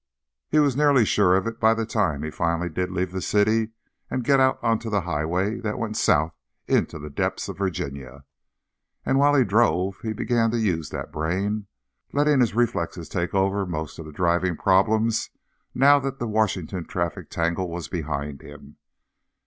He 0.49 0.57
was 0.57 0.75
nearly 0.75 1.05
sure 1.05 1.35
of 1.35 1.45
it 1.45 1.59
by 1.59 1.75
the 1.75 1.85
time 1.85 2.23
he 2.23 2.31
finally 2.31 2.69
did 2.69 2.89
leave 2.89 3.11
the 3.11 3.21
city 3.21 3.69
and 4.09 4.23
get 4.23 4.39
out 4.39 4.57
onto 4.63 4.89
the 4.89 5.01
highway 5.01 5.59
that 5.59 5.77
went 5.77 5.95
south 5.95 6.33
into 6.67 6.97
the 6.97 7.11
depths 7.11 7.47
of 7.47 7.59
Virginia. 7.59 8.25
And, 9.05 9.19
while 9.19 9.35
he 9.35 9.43
drove, 9.43 9.99
he 10.01 10.13
began 10.13 10.49
to 10.49 10.57
use 10.59 10.89
that 10.89 11.11
brain, 11.11 11.67
letting 12.13 12.39
his 12.39 12.55
reflexes 12.55 13.09
take 13.09 13.35
over 13.35 13.63
most 13.67 13.99
of 13.99 14.07
the 14.07 14.11
driving 14.11 14.57
problems 14.57 15.29
now 15.75 15.99
that 15.99 16.17
the 16.17 16.27
Washington 16.27 16.85
traffic 16.85 17.29
tangle 17.29 17.69
was 17.69 17.87
behind 17.87 18.41
him. 18.41 18.77